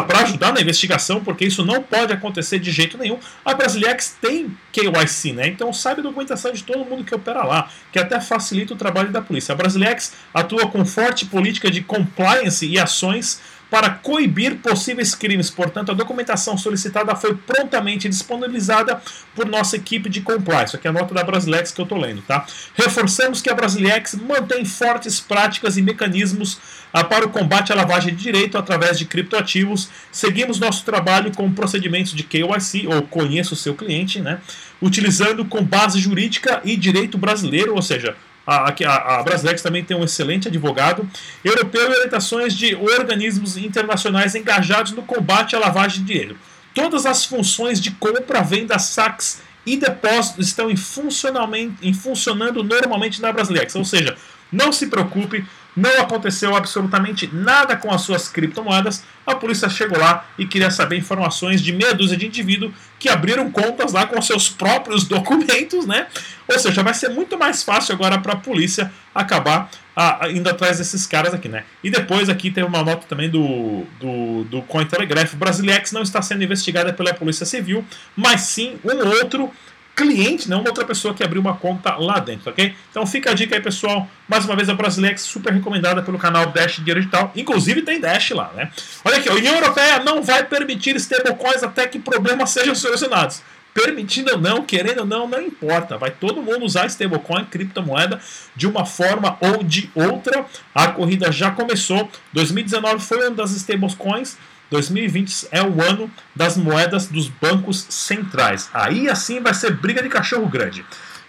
para 0.08 0.22
ajudar 0.22 0.52
na 0.52 0.61
investigação, 0.61 1.22
porque 1.22 1.44
isso 1.44 1.64
não 1.64 1.80
pode 1.80 2.12
acontecer 2.12 2.58
de 2.58 2.72
jeito 2.72 2.99
nenhum. 2.99 3.16
A 3.44 3.54
Brasilex 3.54 4.16
tem 4.20 4.56
KYC, 4.72 5.32
né? 5.34 5.46
Então 5.46 5.72
sabe 5.72 6.00
a 6.00 6.02
documentação 6.02 6.52
de 6.52 6.64
todo 6.64 6.84
mundo 6.84 7.04
que 7.04 7.14
opera 7.14 7.44
lá, 7.44 7.68
que 7.92 7.99
até 8.00 8.20
facilita 8.20 8.75
o 8.75 8.76
trabalho 8.76 9.11
da 9.11 9.22
polícia. 9.22 9.52
A 9.52 9.56
Brasilex 9.56 10.12
atua 10.34 10.66
com 10.66 10.84
forte 10.84 11.26
política 11.26 11.70
de 11.70 11.80
compliance 11.80 12.66
e 12.66 12.76
ações 12.76 13.40
para 13.72 13.88
coibir 13.88 14.56
possíveis 14.56 15.14
crimes. 15.14 15.48
Portanto, 15.48 15.92
a 15.92 15.94
documentação 15.94 16.58
solicitada 16.58 17.16
foi 17.16 17.34
prontamente 17.34 18.06
disponibilizada 18.06 19.00
por 19.34 19.46
nossa 19.46 19.76
equipe 19.76 20.10
de 20.10 20.20
compliance. 20.20 20.76
Aqui 20.76 20.86
é 20.86 20.90
a 20.90 20.92
nota 20.92 21.14
da 21.14 21.24
Brasilex 21.24 21.72
que 21.72 21.80
eu 21.80 21.84
estou 21.84 21.96
lendo, 21.96 22.20
tá? 22.20 22.44
Reforçamos 22.74 23.40
que 23.40 23.48
a 23.48 23.54
Brasilex 23.54 24.14
mantém 24.16 24.66
fortes 24.66 25.20
práticas 25.20 25.78
e 25.78 25.82
mecanismos 25.82 26.58
ah, 26.92 27.02
para 27.02 27.24
o 27.24 27.30
combate 27.30 27.72
à 27.72 27.74
lavagem 27.74 28.14
de 28.14 28.22
direito 28.22 28.58
através 28.58 28.98
de 28.98 29.06
criptoativos. 29.06 29.88
Seguimos 30.12 30.60
nosso 30.60 30.84
trabalho 30.84 31.32
com 31.34 31.50
procedimentos 31.50 32.12
de 32.12 32.24
KYC, 32.24 32.86
ou 32.88 33.00
conheça 33.00 33.54
o 33.54 33.56
seu 33.56 33.74
cliente, 33.74 34.20
né? 34.20 34.38
Utilizando 34.82 35.46
com 35.46 35.64
base 35.64 35.98
jurídica 35.98 36.60
e 36.62 36.76
direito 36.76 37.16
brasileiro, 37.16 37.74
ou 37.74 37.80
seja, 37.80 38.14
a, 38.46 38.68
a, 38.68 39.18
a 39.18 39.22
Brasilex 39.22 39.62
também 39.62 39.84
tem 39.84 39.96
um 39.96 40.04
excelente 40.04 40.49
advogado 40.49 41.08
europeu 41.44 41.82
e 41.82 41.94
orientações 41.96 42.54
de 42.54 42.75
organismos 42.75 43.56
internacionais 43.56 44.34
engajados 44.34 44.92
no 44.92 45.02
combate 45.02 45.54
à 45.54 45.58
lavagem 45.58 46.00
de 46.00 46.12
dinheiro. 46.12 46.37
Todas 46.75 47.06
as 47.06 47.25
funções 47.25 47.80
de 47.80 47.90
compra, 47.92 48.42
venda, 48.42 48.78
saques 48.78 49.40
e 49.64 49.76
depósitos 49.76 50.49
estão 50.49 50.70
em, 50.70 51.76
em 51.82 51.94
funcionando 51.94 52.64
normalmente 52.64 53.20
na 53.20 53.32
Brasilex. 53.32 53.75
Ou 53.76 53.84
seja, 53.84 54.16
não 54.50 54.72
se 54.72 54.88
preocupe, 54.88 55.44
não 55.76 56.00
aconteceu 56.00 56.54
absolutamente 56.54 57.28
nada 57.32 57.76
com 57.76 57.90
as 57.90 58.02
suas 58.02 58.28
criptomoedas. 58.28 59.04
A 59.26 59.34
polícia 59.34 59.68
chegou 59.68 59.98
lá 59.98 60.26
e 60.38 60.46
queria 60.46 60.70
saber 60.70 60.96
informações 60.96 61.62
de 61.62 61.72
meia 61.72 61.94
dúzia 61.94 62.16
de 62.16 62.26
indivíduos 62.26 62.72
que 62.98 63.08
abriram 63.08 63.50
contas 63.50 63.92
lá 63.92 64.06
com 64.06 64.20
seus 64.20 64.48
próprios 64.48 65.04
documentos, 65.04 65.86
né? 65.86 66.06
Ou 66.48 66.58
seja, 66.58 66.82
vai 66.82 66.94
ser 66.94 67.08
muito 67.08 67.38
mais 67.38 67.62
fácil 67.62 67.94
agora 67.94 68.18
para 68.18 68.34
a 68.34 68.36
polícia 68.36 68.92
acabar 69.14 69.70
a, 69.96 70.26
a, 70.26 70.30
indo 70.30 70.48
atrás 70.48 70.78
desses 70.78 71.06
caras 71.06 71.32
aqui, 71.32 71.48
né? 71.48 71.64
E 71.82 71.90
depois 71.90 72.28
aqui 72.28 72.50
tem 72.50 72.64
uma 72.64 72.82
nota 72.82 73.06
também 73.06 73.30
do, 73.30 73.84
do, 74.00 74.44
do 74.44 74.62
Cointelegraph. 74.62 75.34
Brasilex 75.34 75.92
não 75.92 76.02
está 76.02 76.20
sendo 76.20 76.42
investigada 76.42 76.92
pela 76.92 77.14
Polícia 77.14 77.46
Civil, 77.46 77.84
mas 78.16 78.42
sim 78.42 78.78
um 78.84 79.08
outro 79.08 79.50
cliente, 79.94 80.49
não 80.49 80.64
outra 80.64 80.84
pessoa 80.84 81.12
que 81.12 81.22
abriu 81.22 81.40
uma 81.40 81.54
conta 81.54 81.94
lá 81.96 82.18
dentro, 82.18 82.50
ok? 82.50 82.75
Então 82.90 83.06
fica 83.06 83.30
a 83.30 83.34
dica 83.34 83.54
aí, 83.54 83.61
pessoal. 83.61 84.08
Mais 84.26 84.44
uma 84.44 84.56
vez, 84.56 84.68
a 84.68 84.75
Brasilex 84.75 85.22
super 85.22 85.52
recomendada 85.52 86.02
pelo 86.02 86.18
canal 86.18 86.46
Dash 86.46 86.76
Dinheiro 86.76 87.00
Digital. 87.00 87.30
Inclusive 87.37 87.82
tem 87.82 88.00
Dash 88.00 88.30
lá, 88.30 88.50
né? 88.54 88.70
Olha 89.04 89.18
aqui, 89.18 89.28
a 89.28 89.34
União 89.34 89.54
Europeia 89.54 89.99
não 89.99 90.22
vai 90.22 90.44
permitir 90.44 90.96
stablecoins 90.96 91.62
até 91.62 91.87
que 91.87 91.99
problemas 91.99 92.50
sejam 92.50 92.75
solucionados. 92.75 93.42
Permitindo 93.74 94.32
ou 94.32 94.38
não, 94.38 94.62
querendo 94.62 95.00
ou 95.00 95.06
não, 95.06 95.26
não 95.26 95.40
importa. 95.40 95.96
Vai 95.96 96.10
todo 96.10 96.42
mundo 96.42 96.64
usar 96.64 96.86
stablecoin, 96.86 97.44
criptomoeda, 97.46 98.20
de 98.54 98.66
uma 98.66 98.84
forma 98.84 99.38
ou 99.40 99.62
de 99.62 99.90
outra. 99.94 100.44
A 100.74 100.88
corrida 100.88 101.32
já 101.32 101.50
começou. 101.50 102.10
2019 102.32 103.02
foi 103.04 103.18
uma 103.18 103.30
das 103.30 103.52
stablecoins 103.52 104.36
2020 104.72 105.48
é 105.50 105.62
o 105.62 105.82
ano 105.82 106.10
das 106.34 106.56
moedas 106.56 107.06
dos 107.06 107.28
bancos 107.28 107.86
centrais. 107.90 108.70
Aí 108.72 109.08
assim 109.08 109.38
vai 109.38 109.52
ser 109.52 109.76
briga 109.76 110.02
de 110.02 110.08
cachorro 110.08 110.48
grande. 110.48 110.84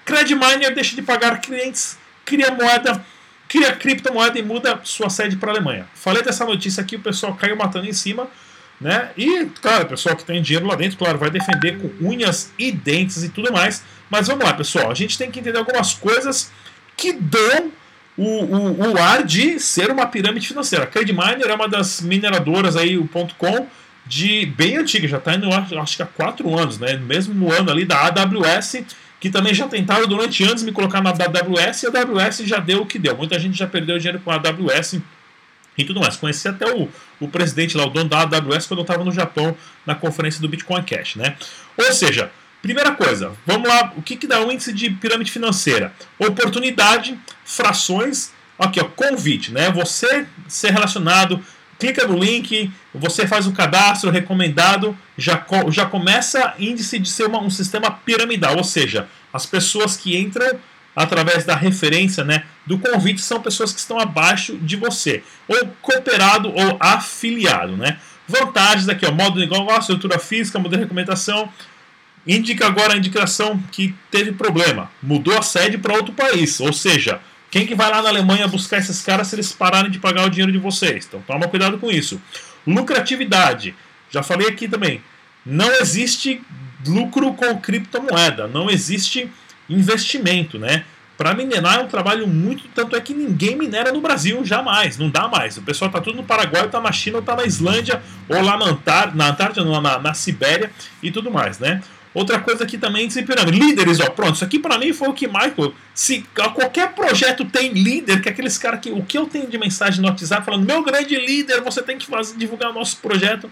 Credit 0.05 0.33
Miner 0.33 0.73
deixa 0.73 0.95
de 0.95 1.01
pagar 1.01 1.41
clientes, 1.41 1.97
cria 2.23 2.51
moeda, 2.51 3.05
cria 3.47 3.73
criptomoeda 3.73 4.39
e 4.39 4.41
muda 4.41 4.79
sua 4.83 5.09
sede 5.09 5.35
para 5.35 5.51
a 5.51 5.53
Alemanha. 5.55 5.87
Falei 5.93 6.23
dessa 6.23 6.45
notícia 6.45 6.81
aqui, 6.81 6.95
o 6.95 7.01
pessoal 7.01 7.35
caiu 7.35 7.57
matando 7.57 7.85
em 7.85 7.93
cima. 7.93 8.27
Né? 8.83 9.11
E, 9.17 9.45
claro, 9.61 9.85
pessoal 9.85 10.13
que 10.13 10.25
tem 10.25 10.41
dinheiro 10.41 10.67
lá 10.67 10.75
dentro, 10.75 10.97
claro, 10.97 11.17
vai 11.17 11.29
defender 11.29 11.77
com 11.79 11.89
unhas 12.05 12.51
e 12.59 12.69
dentes 12.69 13.23
e 13.23 13.29
tudo 13.29 13.49
mais. 13.53 13.81
Mas 14.09 14.27
vamos 14.27 14.43
lá, 14.43 14.53
pessoal, 14.53 14.91
a 14.91 14.93
gente 14.93 15.17
tem 15.17 15.31
que 15.31 15.39
entender 15.39 15.57
algumas 15.57 15.93
coisas 15.93 16.51
que 16.97 17.13
dão 17.13 17.71
o, 18.17 18.43
o, 18.43 18.91
o 18.91 18.97
ar 19.01 19.23
de 19.23 19.57
ser 19.57 19.89
uma 19.89 20.05
pirâmide 20.05 20.49
financeira. 20.49 20.83
A 20.83 20.87
Credminer 20.87 21.47
é 21.47 21.53
uma 21.53 21.69
das 21.69 22.01
mineradoras 22.01 22.75
aí, 22.75 22.97
o 22.97 23.07
.com, 23.07 23.67
de 24.05 24.45
bem 24.47 24.75
antiga, 24.75 25.07
já 25.07 25.17
está 25.17 25.33
indo 25.33 25.47
acho 25.49 25.95
que 25.95 26.03
há 26.03 26.05
quatro 26.05 26.53
anos, 26.59 26.77
né? 26.77 26.97
No 26.97 27.05
mesmo 27.05 27.49
ano 27.53 27.71
ali 27.71 27.85
da 27.85 28.07
AWS, 28.07 28.83
que 29.17 29.29
também 29.29 29.53
já 29.53 29.65
tentaram 29.65 30.05
durante 30.05 30.43
anos 30.43 30.61
me 30.61 30.73
colocar 30.73 31.01
na 31.01 31.11
AWS 31.11 31.83
e 31.83 31.87
a 31.87 32.01
AWS 32.01 32.39
já 32.39 32.59
deu 32.59 32.81
o 32.81 32.85
que 32.85 32.99
deu. 32.99 33.15
Muita 33.15 33.39
gente 33.39 33.57
já 33.57 33.65
perdeu 33.65 33.97
dinheiro 33.97 34.19
com 34.19 34.29
a 34.29 34.35
AWS 34.35 34.99
e 35.77 35.83
tudo 35.83 35.99
mais. 35.99 36.15
Conheci 36.15 36.47
até 36.47 36.71
o, 36.73 36.89
o 37.19 37.27
presidente 37.27 37.75
lá, 37.77 37.85
o 37.85 37.89
dono 37.89 38.09
da 38.09 38.21
AWS, 38.21 38.67
quando 38.67 38.79
eu 38.79 38.83
estava 38.83 39.03
no 39.03 39.11
Japão 39.11 39.55
na 39.85 39.95
conferência 39.95 40.41
do 40.41 40.49
Bitcoin 40.49 40.83
Cash, 40.83 41.15
né? 41.15 41.35
Ou 41.77 41.93
seja, 41.93 42.31
Primeira 42.63 42.93
coisa, 42.93 43.33
vamos 43.45 43.67
lá, 43.67 43.91
o 43.97 44.01
que, 44.01 44.15
que 44.15 44.25
dá 44.25 44.41
o 44.41 44.49
índice 44.49 44.71
de 44.71 44.89
pirâmide 44.89 45.29
financeira? 45.29 45.93
Oportunidade, 46.17 47.19
frações, 47.43 48.31
aqui 48.57 48.79
ó, 48.79 48.85
convite, 48.85 49.51
né? 49.51 49.69
Você 49.71 50.25
ser 50.47 50.71
relacionado, 50.71 51.43
clica 51.77 52.07
no 52.07 52.17
link, 52.17 52.71
você 52.95 53.27
faz 53.27 53.47
o 53.47 53.51
cadastro 53.51 54.09
recomendado, 54.09 54.97
já, 55.17 55.45
já 55.71 55.85
começa 55.85 56.53
índice 56.57 56.99
de 56.99 57.09
ser 57.09 57.25
uma, 57.25 57.41
um 57.41 57.49
sistema 57.49 57.91
piramidal, 57.91 58.55
ou 58.55 58.63
seja, 58.63 59.09
as 59.33 59.45
pessoas 59.45 59.97
que 59.97 60.17
entram 60.17 60.57
através 60.95 61.45
da 61.45 61.55
referência 61.55 62.23
né, 62.23 62.43
do 62.65 62.77
convite 62.77 63.21
são 63.21 63.41
pessoas 63.41 63.71
que 63.73 63.79
estão 63.79 63.99
abaixo 63.99 64.57
de 64.57 64.75
você, 64.75 65.23
ou 65.47 65.67
cooperado 65.81 66.49
ou 66.49 66.77
afiliado. 66.79 67.75
Né? 67.75 67.97
Vantagens 68.27 68.87
aqui, 68.87 69.05
ó, 69.05 69.11
modo 69.11 69.39
de 69.39 69.49
negócio, 69.49 69.93
estrutura 69.93 70.19
física, 70.19 70.59
modelo 70.59 70.81
de 70.81 70.83
recomendação, 70.83 71.49
indica 72.25 72.67
agora 72.67 72.93
a 72.93 72.97
indicação 72.97 73.61
que 73.71 73.93
teve 74.09 74.31
problema, 74.31 74.89
mudou 75.01 75.37
a 75.37 75.41
sede 75.41 75.77
para 75.77 75.93
outro 75.93 76.13
país, 76.13 76.59
ou 76.59 76.71
seja, 76.71 77.19
quem 77.51 77.67
que 77.67 77.75
vai 77.75 77.91
lá 77.91 78.01
na 78.01 78.09
Alemanha 78.09 78.47
buscar 78.47 78.77
esses 78.77 79.01
caras 79.01 79.27
se 79.27 79.35
eles 79.35 79.51
pararem 79.51 79.91
de 79.91 79.99
pagar 79.99 80.25
o 80.25 80.29
dinheiro 80.29 80.51
de 80.51 80.57
vocês? 80.57 81.05
Então 81.05 81.21
toma 81.21 81.47
cuidado 81.47 81.77
com 81.77 81.91
isso. 81.91 82.19
Lucratividade, 82.65 83.75
já 84.09 84.23
falei 84.23 84.47
aqui 84.47 84.67
também, 84.67 85.03
não 85.45 85.71
existe 85.73 86.41
lucro 86.87 87.33
com 87.33 87.59
criptomoeda, 87.59 88.47
não 88.47 88.69
existe 88.69 89.29
investimento, 89.69 90.59
né? 90.59 90.83
Para 91.17 91.33
minerar 91.35 91.79
é 91.79 91.81
um 91.81 91.87
trabalho 91.87 92.27
muito. 92.27 92.67
Tanto 92.73 92.95
é 92.95 93.01
que 93.01 93.13
ninguém 93.13 93.55
minera 93.55 93.91
no 93.91 94.01
Brasil, 94.01 94.43
jamais, 94.43 94.97
não 94.97 95.09
dá 95.09 95.27
mais. 95.27 95.57
O 95.57 95.61
pessoal 95.61 95.91
tá 95.91 96.01
tudo 96.01 96.17
no 96.17 96.23
Paraguai, 96.23 96.67
tá 96.67 96.81
na 96.81 96.91
China, 96.91 97.21
tá 97.21 97.35
na 97.35 97.45
Islândia, 97.45 98.01
ou 98.27 98.41
lá 98.41 98.57
na, 98.57 98.65
Antar 98.65 99.15
na 99.15 99.29
Antártida, 99.29 99.63
não, 99.63 99.79
na, 99.79 99.99
na 99.99 100.13
Sibéria 100.13 100.71
e 101.01 101.11
tudo 101.11 101.29
mais, 101.29 101.59
né? 101.59 101.81
Outra 102.13 102.39
coisa 102.39 102.63
aqui 102.63 102.77
também 102.77 103.07
de 103.07 103.23
pirâmide. 103.23 103.57
Líderes, 103.57 103.99
ó, 103.99 104.09
pronto, 104.09 104.35
isso 104.35 104.43
aqui 104.43 104.59
para 104.59 104.77
mim 104.77 104.93
foi 104.93 105.07
o 105.07 105.13
que 105.13 105.27
mais. 105.27 105.51
Se 105.95 106.23
qualquer 106.33 106.93
projeto 106.93 107.43
tem 107.45 107.73
líder, 107.73 108.21
que 108.21 108.29
é 108.29 108.31
aqueles 108.31 108.57
caras 108.57 108.79
que. 108.79 108.91
O 108.91 109.03
que 109.03 109.17
eu 109.17 109.25
tenho 109.25 109.47
de 109.47 109.57
mensagem 109.57 109.99
no 109.99 110.07
WhatsApp 110.07 110.45
falando, 110.45 110.65
meu 110.65 110.83
grande 110.83 111.15
líder, 111.15 111.61
você 111.61 111.81
tem 111.81 111.97
que 111.97 112.05
fazer, 112.05 112.37
divulgar 112.37 112.69
o 112.69 112.73
nosso 112.73 112.97
projeto. 112.97 113.51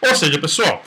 Ou 0.00 0.14
seja, 0.14 0.38
pessoal, 0.38 0.84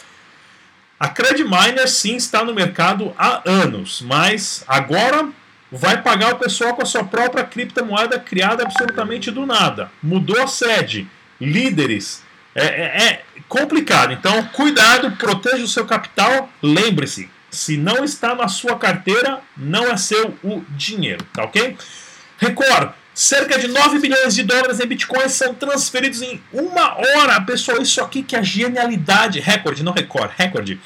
a 0.99 1.07
Credminer 1.07 1.87
sim 1.87 2.15
está 2.15 2.43
no 2.43 2.53
mercado 2.53 3.13
há 3.17 3.41
anos, 3.45 4.01
mas 4.01 4.63
agora 4.67 5.29
vai 5.71 6.01
pagar 6.01 6.33
o 6.33 6.39
pessoal 6.39 6.73
com 6.73 6.81
a 6.81 6.85
sua 6.85 7.03
própria 7.03 7.43
criptomoeda 7.43 8.19
criada 8.19 8.63
absolutamente 8.63 9.31
do 9.31 9.45
nada. 9.45 9.89
Mudou 10.03 10.41
a 10.41 10.47
sede. 10.47 11.07
Líderes 11.39 12.21
é, 12.53 12.65
é, 12.65 13.03
é 13.03 13.23
complicado. 13.47 14.11
Então, 14.11 14.43
cuidado, 14.47 15.11
proteja 15.11 15.63
o 15.63 15.67
seu 15.67 15.85
capital. 15.85 16.49
Lembre-se, 16.61 17.29
se 17.49 17.77
não 17.77 18.03
está 18.03 18.35
na 18.35 18.47
sua 18.47 18.77
carteira, 18.77 19.39
não 19.55 19.85
é 19.85 19.95
seu 19.95 20.35
o 20.43 20.63
dinheiro, 20.69 21.25
tá 21.33 21.43
ok? 21.43 21.77
Record, 22.37 22.91
cerca 23.19 23.59
de 23.59 23.67
9 23.67 23.99
bilhões 23.99 24.33
de 24.33 24.43
dólares 24.43 24.79
em 24.79 24.87
bitcoins 24.87 25.33
são 25.33 25.53
transferidos 25.53 26.21
em 26.21 26.41
uma 26.53 26.95
hora. 26.95 27.41
Pessoal, 27.41 27.81
isso 27.81 28.01
aqui 28.01 28.23
que 28.23 28.33
é 28.33 28.39
a 28.39 28.41
genialidade, 28.41 29.41
recorde, 29.41 29.83
não 29.83 29.91
recorde, 29.91 30.33
recorde. 30.37 30.79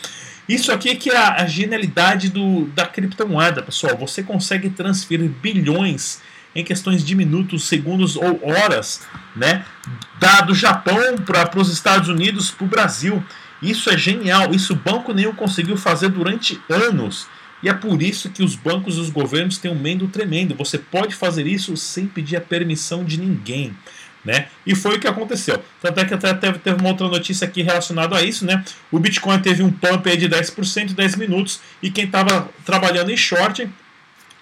Isso 0.49 0.71
aqui 0.71 0.95
que 0.95 1.11
é 1.11 1.15
a, 1.15 1.45
genialidade 1.45 2.29
do, 2.29 2.65
da 2.69 2.87
criptomoeda, 2.87 3.61
pessoal. 3.61 3.95
Você 3.97 4.23
consegue 4.23 4.71
transferir 4.71 5.29
bilhões 5.29 6.21
em 6.55 6.63
questões 6.63 7.05
de 7.05 7.13
minutos, 7.13 7.67
segundos 7.67 8.15
ou 8.15 8.41
horas, 8.43 9.01
né? 9.35 9.63
Da 10.19 10.41
do 10.41 10.55
Japão 10.55 11.15
para 11.23 11.59
os 11.59 11.71
Estados 11.71 12.09
Unidos, 12.09 12.49
para 12.49 12.65
o 12.65 12.67
Brasil. 12.67 13.23
Isso 13.61 13.91
é 13.91 13.97
genial. 13.97 14.55
Isso 14.55 14.73
banco 14.73 15.13
nenhum 15.13 15.35
conseguiu 15.35 15.77
fazer 15.77 16.09
durante 16.09 16.59
anos. 16.67 17.27
E 17.63 17.69
é 17.69 17.73
por 17.73 18.01
isso 18.03 18.29
que 18.29 18.43
os 18.43 18.55
bancos 18.55 18.97
e 18.97 18.99
os 18.99 19.09
governos 19.09 19.57
têm 19.57 19.71
um 19.71 19.79
medo 19.79 20.07
tremendo. 20.09 20.53
Você 20.55 20.77
pode 20.77 21.15
fazer 21.15 21.47
isso 21.47 21.77
sem 21.77 22.05
pedir 22.05 22.35
a 22.35 22.41
permissão 22.41 23.05
de 23.05 23.17
ninguém. 23.17 23.73
Né? 24.23 24.47
E 24.65 24.75
foi 24.75 24.97
o 24.97 24.99
que 24.99 25.07
aconteceu. 25.07 25.61
Tanto 25.81 25.99
é 25.99 26.05
que 26.05 26.13
até 26.13 26.33
teve, 26.33 26.59
teve 26.59 26.79
uma 26.79 26.89
outra 26.89 27.07
notícia 27.07 27.47
aqui 27.47 27.61
relacionada 27.61 28.15
a 28.15 28.23
isso, 28.23 28.45
né? 28.45 28.63
O 28.89 28.97
Bitcoin 28.97 29.37
teve 29.39 29.63
um 29.63 29.71
pump 29.71 30.15
de 30.15 30.29
10% 30.29 30.91
em 30.91 30.93
10 30.93 31.15
minutos 31.17 31.59
e 31.81 31.91
quem 31.91 32.05
estava 32.05 32.49
trabalhando 32.65 33.11
em 33.11 33.17
short 33.17 33.67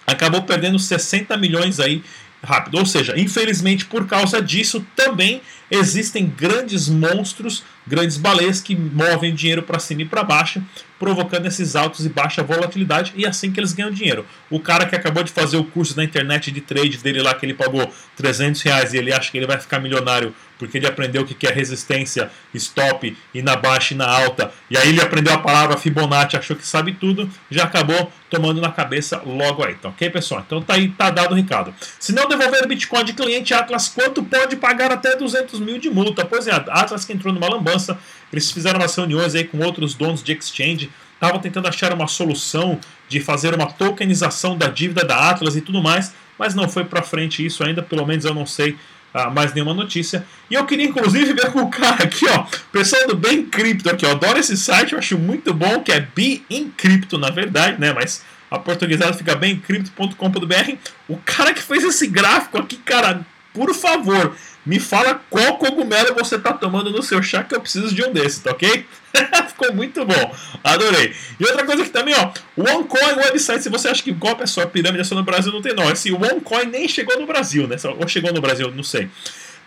acabou 0.05 0.43
perdendo 0.43 0.77
60 0.77 1.35
milhões 1.37 1.79
aí 1.79 2.03
rápido. 2.43 2.77
Ou 2.77 2.85
seja, 2.85 3.19
infelizmente 3.19 3.85
por 3.85 4.07
causa 4.07 4.41
disso 4.41 4.85
também 4.95 5.41
existem 5.69 6.25
grandes 6.25 6.89
monstros, 6.89 7.63
grandes 7.87 8.17
baleias 8.17 8.59
que 8.59 8.75
movem 8.75 9.33
dinheiro 9.33 9.63
para 9.63 9.79
cima 9.79 10.01
e 10.01 10.05
para 10.05 10.23
baixo, 10.23 10.61
provocando 10.99 11.45
esses 11.45 11.75
altos 11.75 12.05
e 12.05 12.09
baixa 12.09 12.43
volatilidade 12.43 13.13
e 13.15 13.25
é 13.25 13.29
assim 13.29 13.51
que 13.51 13.59
eles 13.59 13.73
ganham 13.73 13.89
dinheiro. 13.89 14.25
O 14.49 14.59
cara 14.59 14.85
que 14.85 14.95
acabou 14.95 15.23
de 15.23 15.31
fazer 15.31 15.57
o 15.57 15.63
curso 15.63 15.95
na 15.95 16.03
internet 16.03 16.51
de 16.51 16.61
trade 16.61 16.97
dele 16.97 17.21
lá 17.21 17.33
que 17.33 17.45
ele 17.45 17.53
pagou 17.53 17.91
300 18.17 18.61
reais 18.61 18.93
e 18.93 18.97
ele 18.97 19.13
acha 19.13 19.31
que 19.31 19.37
ele 19.37 19.47
vai 19.47 19.59
ficar 19.59 19.79
milionário 19.79 20.35
porque 20.59 20.77
ele 20.77 20.85
aprendeu 20.85 21.23
o 21.23 21.25
que 21.25 21.47
é 21.47 21.51
resistência, 21.51 22.29
stop, 22.53 23.17
e 23.33 23.41
na 23.41 23.55
baixa 23.55 23.95
e 23.95 23.97
na 23.97 24.07
alta, 24.07 24.51
e 24.69 24.77
aí 24.77 24.89
ele 24.89 25.01
aprendeu 25.01 25.33
a 25.33 25.39
palavra 25.39 25.75
Fibonacci, 25.75 26.37
achou 26.37 26.55
que 26.55 26.67
sabe 26.67 26.93
tudo, 26.93 27.27
já 27.49 27.63
acabou 27.63 28.11
tomando 28.31 28.61
na 28.61 28.71
cabeça 28.71 29.21
logo 29.25 29.61
aí, 29.61 29.75
tá 29.75 29.89
ok, 29.89 30.09
pessoal? 30.09 30.41
Então 30.47 30.61
tá 30.61 30.75
aí, 30.75 30.87
tá 30.87 31.09
dado 31.09 31.33
o 31.33 31.35
recado. 31.35 31.75
Se 31.99 32.13
não 32.13 32.29
devolver 32.29 32.65
Bitcoin 32.65 33.03
de 33.03 33.11
cliente 33.11 33.53
Atlas, 33.53 33.89
quanto 33.89 34.23
pode 34.23 34.55
pagar 34.55 34.89
até 34.89 35.17
200 35.17 35.59
mil 35.59 35.77
de 35.77 35.89
multa? 35.89 36.25
Pois 36.25 36.47
é, 36.47 36.53
Atlas 36.53 37.03
que 37.03 37.11
entrou 37.11 37.33
numa 37.33 37.49
lambança, 37.49 37.99
eles 38.31 38.49
fizeram 38.49 38.79
umas 38.79 38.95
reuniões 38.95 39.35
aí 39.35 39.43
com 39.43 39.59
outros 39.59 39.93
donos 39.93 40.23
de 40.23 40.31
exchange, 40.31 40.89
estavam 41.13 41.39
tentando 41.39 41.67
achar 41.67 41.93
uma 41.93 42.07
solução 42.07 42.79
de 43.09 43.19
fazer 43.19 43.53
uma 43.53 43.65
tokenização 43.65 44.57
da 44.57 44.67
dívida 44.67 45.03
da 45.03 45.29
Atlas 45.29 45.57
e 45.57 45.61
tudo 45.61 45.83
mais, 45.83 46.13
mas 46.39 46.55
não 46.55 46.69
foi 46.69 46.85
para 46.85 47.03
frente 47.03 47.45
isso 47.45 47.63
ainda, 47.65 47.83
pelo 47.83 48.05
menos 48.05 48.23
eu 48.23 48.33
não 48.33 48.45
sei 48.45 48.77
ah, 49.13 49.29
mais 49.29 49.53
nenhuma 49.53 49.73
notícia. 49.73 50.25
E 50.49 50.53
eu 50.53 50.65
queria 50.65 50.85
inclusive 50.85 51.33
ver 51.33 51.51
com 51.51 51.61
o 51.61 51.69
cara 51.69 52.03
aqui, 52.03 52.25
ó, 52.27 52.45
pessoal 52.71 53.07
do 53.07 53.15
Bem 53.15 53.45
Cripto 53.45 53.89
aqui, 53.89 54.05
ó, 54.05 54.11
adoro 54.11 54.39
esse 54.39 54.57
site, 54.57 54.93
eu 54.93 54.99
acho 54.99 55.17
muito 55.17 55.53
bom, 55.53 55.81
que 55.81 55.91
é 55.91 55.99
Be 55.99 56.43
Encrypto, 56.49 57.17
na 57.17 57.29
verdade, 57.29 57.79
né, 57.79 57.93
mas 57.93 58.23
a 58.51 58.59
portuguesada 58.59 59.13
fica 59.13 59.33
bemcrypto.com.br. 59.33 60.75
O 61.07 61.17
cara 61.17 61.53
que 61.53 61.63
fez 61.63 61.85
esse 61.85 62.05
gráfico 62.07 62.57
aqui, 62.57 62.75
cara, 62.75 63.25
por 63.53 63.73
favor, 63.73 64.35
me 64.65 64.79
fala 64.79 65.21
qual 65.29 65.57
cogumelo 65.57 66.13
você 66.13 66.35
está 66.35 66.53
tomando 66.53 66.91
no 66.91 67.01
seu 67.01 67.21
chá 67.23 67.43
que 67.43 67.55
eu 67.55 67.61
preciso 67.61 67.93
de 67.93 68.03
um 68.03 68.13
desses, 68.13 68.39
tá 68.39 68.51
ok? 68.51 68.85
Ficou 69.49 69.73
muito 69.73 70.05
bom, 70.05 70.35
adorei. 70.63 71.13
E 71.39 71.45
outra 71.45 71.65
coisa 71.65 71.81
aqui 71.81 71.91
também, 71.91 72.13
ó, 72.15 72.31
o 72.55 72.61
OneCoin 72.61 73.15
website, 73.17 73.63
se 73.63 73.69
você 73.69 73.87
acha 73.87 74.03
que 74.03 74.11
golpe 74.11 74.43
é 74.43 74.45
só 74.45 74.65
pirâmide 74.65 75.01
é 75.01 75.03
só 75.03 75.15
no 75.15 75.23
Brasil, 75.23 75.51
não 75.51 75.61
tem 75.61 75.73
não. 75.73 75.89
Esse 75.89 76.11
OneCoin 76.11 76.65
nem 76.65 76.87
chegou 76.87 77.19
no 77.19 77.25
Brasil, 77.25 77.67
né? 77.67 77.75
Ou 77.99 78.07
chegou 78.07 78.31
no 78.31 78.41
Brasil, 78.41 78.71
não 78.71 78.83
sei. 78.83 79.09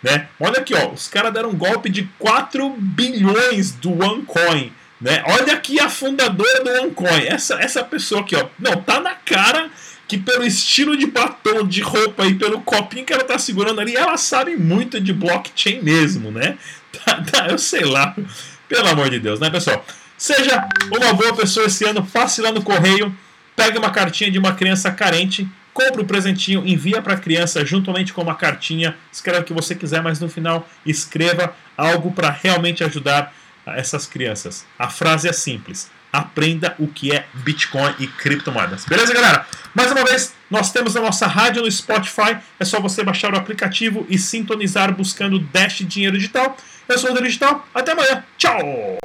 Né? 0.03 0.29
Olha 0.39 0.59
aqui, 0.59 0.75
ó, 0.75 0.91
os 0.91 1.09
caras 1.09 1.33
deram 1.33 1.49
um 1.51 1.57
golpe 1.57 1.89
de 1.89 2.09
4 2.19 2.69
bilhões 2.79 3.73
do 3.73 3.91
OneCoin. 3.91 4.73
Né? 5.01 5.23
Olha 5.27 5.55
aqui 5.55 5.81
a 5.81 5.89
fundadora 5.89 6.63
do 6.63 6.71
OneCoin, 6.71 7.27
essa, 7.27 7.55
essa 7.55 7.83
pessoa 7.83 8.21
aqui, 8.21 8.37
ó. 8.37 8.47
Não, 8.59 8.81
tá 8.81 9.01
na 9.01 9.15
cara 9.15 9.71
que 10.07 10.19
pelo 10.19 10.45
estilo 10.45 10.97
de 10.97 11.07
batom, 11.07 11.67
de 11.67 11.81
roupa 11.81 12.27
e 12.27 12.35
pelo 12.35 12.61
copinho 12.61 13.05
que 13.05 13.13
ela 13.13 13.25
tá 13.25 13.39
segurando 13.39 13.81
ali, 13.81 13.97
ela 13.97 14.17
sabe 14.17 14.57
muito 14.57 15.01
de 15.01 15.13
blockchain 15.13 15.83
mesmo, 15.83 16.31
né? 16.31 16.59
Tá, 17.05 17.21
tá, 17.21 17.49
eu 17.49 17.59
sei 17.59 17.85
lá. 17.85 18.15
Pelo 18.69 18.87
amor 18.89 19.11
de 19.11 19.19
Deus, 19.19 19.41
né, 19.41 19.51
pessoal? 19.51 19.85
Seja 20.17 20.65
uma 20.97 21.13
boa 21.13 21.35
pessoa 21.35 21.67
esse 21.67 21.85
ano, 21.85 22.07
passe 22.07 22.41
lá 22.41 22.53
no 22.53 22.63
correio, 22.63 23.13
pegue 23.57 23.77
uma 23.77 23.91
cartinha 23.91 24.31
de 24.31 24.39
uma 24.39 24.55
criança 24.55 24.93
carente, 24.93 25.47
compre 25.73 26.01
o 26.01 26.05
um 26.05 26.07
presentinho, 26.07 26.65
envia 26.65 27.03
para 27.03 27.15
a 27.15 27.19
criança 27.19 27.67
juntamente 27.67 28.13
com 28.13 28.23
uma 28.23 28.37
cartinha, 28.37 28.97
escreva 29.13 29.41
o 29.41 29.45
que 29.45 29.53
você 29.53 29.75
quiser, 29.75 30.01
mas 30.03 30.21
no 30.21 30.29
final 30.29 30.69
escreva 30.87 31.55
algo 31.77 32.13
para 32.13 32.31
realmente 32.31 32.85
ajudar 32.85 33.35
essas 33.67 34.07
crianças. 34.07 34.65
A 34.79 34.89
frase 34.89 35.29
é 35.29 35.33
simples: 35.33 35.91
aprenda 36.15 36.77
o 36.79 36.87
que 36.87 37.13
é 37.13 37.27
Bitcoin 37.35 37.93
e 37.99 38.07
criptomoedas. 38.07 38.85
Beleza, 38.85 39.13
galera? 39.13 39.45
Mais 39.75 39.91
uma 39.91 40.05
vez, 40.05 40.33
nós 40.49 40.71
temos 40.71 40.97
a 40.97 41.01
nossa 41.01 41.27
rádio 41.27 41.63
no 41.63 41.71
Spotify. 41.71 42.37
É 42.61 42.65
só 42.65 42.81
você 42.81 43.03
baixar 43.03 43.35
o 43.35 43.37
aplicativo 43.37 44.07
e 44.09 44.17
sintonizar 44.17 44.95
buscando 44.95 45.41
Dash 45.41 45.79
Dinheiro 45.79 46.17
Digital. 46.17 46.57
Eu 46.89 46.99
sou 46.99 47.11
o 47.11 47.21
Digital. 47.21 47.67
Até 47.75 47.93
amanhã. 47.93 48.25
Tchau! 48.39 48.99